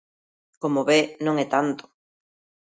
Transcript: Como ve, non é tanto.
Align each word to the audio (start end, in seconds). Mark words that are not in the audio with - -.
Como 0.61 0.81
ve, 0.89 1.01
non 1.25 1.35
é 1.43 1.45
tanto. 1.55 1.83